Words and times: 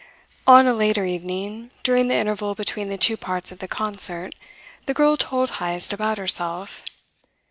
On 0.47 0.65
a 0.65 0.73
later 0.73 1.05
evening, 1.05 1.69
during 1.83 2.07
the 2.07 2.15
interval 2.15 2.55
between 2.55 2.89
the 2.89 2.97
two 2.97 3.15
parts 3.15 3.51
of 3.51 3.59
the 3.59 3.67
concert, 3.67 4.33
the 4.87 4.95
girl 4.95 5.15
told 5.15 5.57
Heyst 5.59 5.93
about 5.93 6.17
herself. 6.17 6.83